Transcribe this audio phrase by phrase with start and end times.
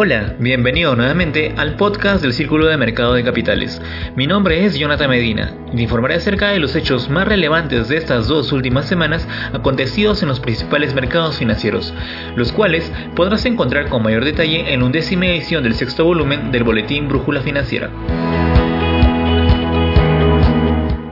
[0.00, 3.82] Hola, bienvenido nuevamente al podcast del Círculo de Mercado de Capitales.
[4.14, 7.96] Mi nombre es Jonathan Medina y te informaré acerca de los hechos más relevantes de
[7.96, 11.92] estas dos últimas semanas acontecidos en los principales mercados financieros,
[12.36, 16.62] los cuales podrás encontrar con mayor detalle en la undécima edición del sexto volumen del
[16.62, 17.90] Boletín Brújula Financiera.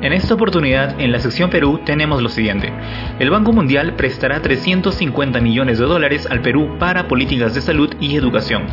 [0.07, 2.73] En esta oportunidad, en la sección Perú, tenemos lo siguiente.
[3.19, 8.15] El Banco Mundial prestará 350 millones de dólares al Perú para políticas de salud y
[8.15, 8.67] educación.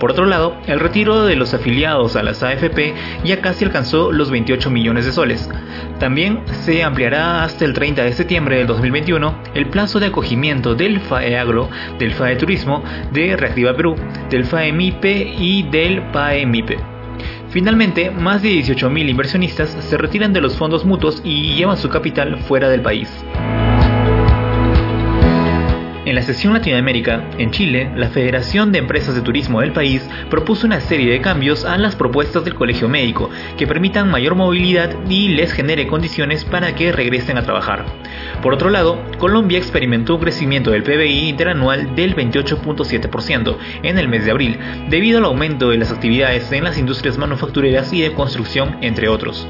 [0.00, 4.32] Por otro lado, el retiro de los afiliados a las AFP ya casi alcanzó los
[4.32, 5.48] 28 millones de soles.
[6.00, 10.98] También se ampliará hasta el 30 de septiembre del 2021 el plazo de acogimiento del
[10.98, 11.70] FAEAGRO,
[12.00, 13.94] del FAE Turismo, de Reactiva Perú,
[14.30, 16.91] del FAE MIPE y del PAE MIPE.
[17.52, 22.38] Finalmente, más de 18.000 inversionistas se retiran de los fondos mutuos y llevan su capital
[22.38, 23.10] fuera del país.
[26.04, 30.66] En la sección Latinoamérica, en Chile, la Federación de Empresas de Turismo del país propuso
[30.66, 35.28] una serie de cambios a las propuestas del Colegio Médico que permitan mayor movilidad y
[35.28, 37.84] les genere condiciones para que regresen a trabajar.
[38.42, 44.24] Por otro lado, Colombia experimentó un crecimiento del PBI interanual del 28.7% en el mes
[44.24, 44.58] de abril,
[44.90, 49.46] debido al aumento de las actividades en las industrias manufactureras y de construcción, entre otros.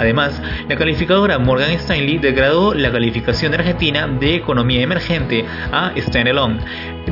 [0.00, 6.60] Además, la calificadora Morgan Stanley degradó la calificación de Argentina de economía emergente a standalone,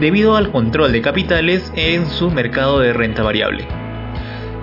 [0.00, 3.68] debido al control de capitales en su mercado de renta variable.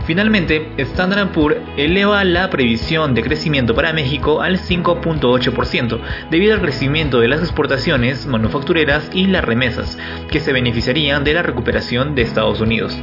[0.07, 5.99] Finalmente, Standard Poor's eleva la previsión de crecimiento para México al 5.8%
[6.31, 9.99] debido al crecimiento de las exportaciones manufactureras y las remesas,
[10.31, 12.99] que se beneficiarían de la recuperación de Estados Unidos.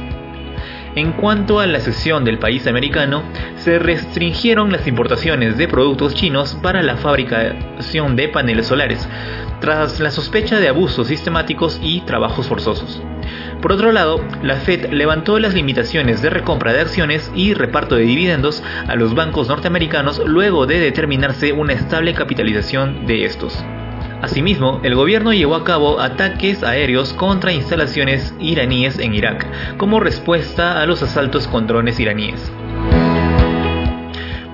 [0.95, 3.23] En cuanto a la sección del país americano,
[3.55, 9.09] se restringieron las importaciones de productos chinos para la fabricación de paneles solares,
[9.59, 13.01] tras la sospecha de abusos sistemáticos y trabajos forzosos.
[13.59, 18.03] Por otro lado, la Fed levantó las limitaciones de recompra de acciones y reparto de
[18.03, 23.63] dividendos a los bancos norteamericanos luego de determinarse una estable capitalización de estos.
[24.23, 29.45] Asimismo, el gobierno llevó a cabo ataques aéreos contra instalaciones iraníes en Irak,
[29.75, 32.49] como respuesta a los asaltos con drones iraníes.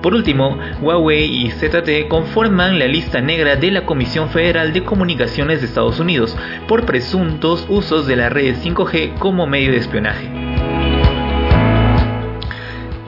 [0.02, 5.60] Por último, Huawei y ZTE conforman la lista negra de la Comisión Federal de Comunicaciones
[5.60, 10.26] de Estados Unidos por presuntos usos de la red 5G como medio de espionaje.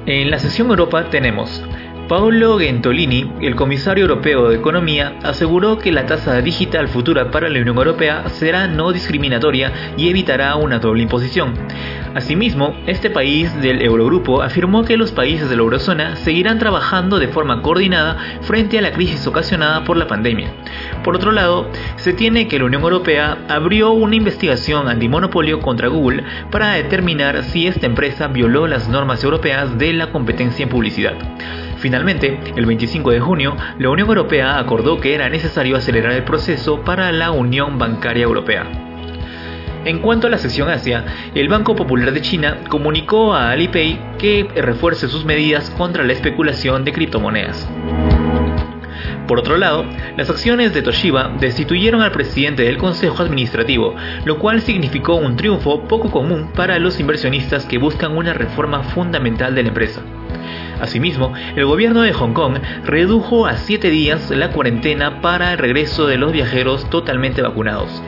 [0.06, 1.60] En la sesión Europa tenemos
[2.08, 7.60] Paolo Gentolini, el comisario europeo de Economía, aseguró que la tasa digital futura para la
[7.60, 11.54] Unión Europea será no discriminatoria y evitará una doble imposición.
[12.14, 17.28] Asimismo, este país del Eurogrupo afirmó que los países de la eurozona seguirán trabajando de
[17.28, 20.52] forma coordinada frente a la crisis ocasionada por la pandemia.
[21.04, 26.24] Por otro lado, se tiene que la Unión Europea abrió una investigación antimonopolio contra Google
[26.50, 31.14] para determinar si esta empresa violó las normas europeas de la competencia en publicidad.
[31.82, 36.82] Finalmente, el 25 de junio, la Unión Europea acordó que era necesario acelerar el proceso
[36.84, 38.64] para la Unión Bancaria Europea.
[39.84, 41.04] En cuanto a la sección Asia,
[41.34, 46.84] el Banco Popular de China comunicó a Alipay que refuerce sus medidas contra la especulación
[46.84, 47.68] de criptomonedas.
[49.26, 49.84] Por otro lado,
[50.16, 55.82] las acciones de Toshiba destituyeron al presidente del Consejo Administrativo, lo cual significó un triunfo
[55.88, 60.00] poco común para los inversionistas que buscan una reforma fundamental de la empresa.
[60.80, 66.06] Asimismo, el gobierno de Hong Kong redujo a 7 días la cuarentena para el regreso
[66.06, 68.02] de los viajeros totalmente vacunados.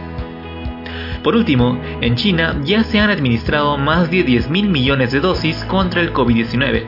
[1.22, 5.64] Por último, en China ya se han administrado más de 10 mil millones de dosis
[5.64, 6.84] contra el COVID-19,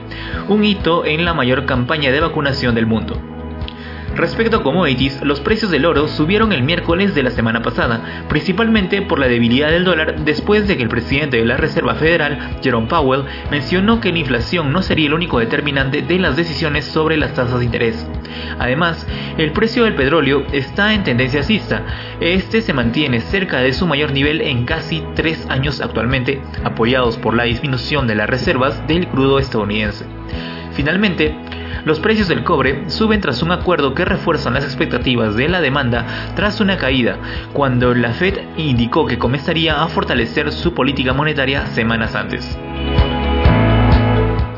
[0.49, 3.36] un hito en la mayor campaña de vacunación del mundo.
[4.17, 9.03] Respecto a commodities, los precios del oro subieron el miércoles de la semana pasada, principalmente
[9.03, 12.87] por la debilidad del dólar después de que el presidente de la Reserva Federal, Jerome
[12.87, 17.35] Powell, mencionó que la inflación no sería el único determinante de las decisiones sobre las
[17.35, 18.09] tasas de interés.
[18.59, 19.07] Además,
[19.37, 21.83] el precio del petróleo está en tendencia alcista.
[22.19, 27.35] Este se mantiene cerca de su mayor nivel en casi tres años actualmente, apoyados por
[27.35, 30.07] la disminución de las reservas del crudo estadounidense.
[30.73, 31.35] Finalmente,
[31.87, 36.33] los precios del cobre suben tras un acuerdo que refuerzan las expectativas de la demanda
[36.35, 37.17] tras una caída,
[37.53, 42.59] cuando la Fed indicó que comenzaría a fortalecer su política monetaria semanas antes.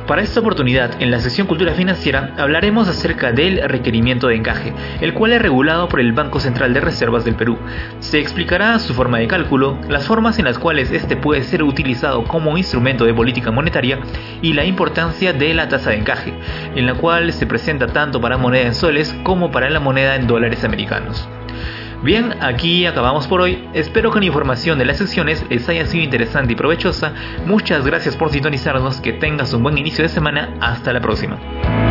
[0.08, 4.72] Para esta oportunidad, en la sección Cultura Financiera, hablaremos acerca del requerimiento de encaje,
[5.02, 7.58] el cual es regulado por el Banco Central de Reservas del Perú.
[8.00, 12.24] Se explicará su forma de cálculo, las formas en las cuales este puede ser utilizado
[12.24, 13.98] como instrumento de política monetaria
[14.40, 16.32] y la importancia de la tasa de encaje,
[16.74, 20.26] en la cual se presenta tanto para moneda en soles como para la moneda en
[20.26, 21.28] dólares americanos.
[22.02, 23.68] Bien, aquí acabamos por hoy.
[23.74, 27.12] Espero que la información de las sesiones les haya sido interesante y provechosa.
[27.44, 29.00] Muchas gracias por sintonizarnos.
[29.00, 30.54] Que tengas un buen inicio de semana.
[30.60, 31.87] Hasta la próxima.